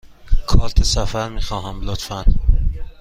[0.47, 2.25] کارت سفر می خواهم، لطفاً.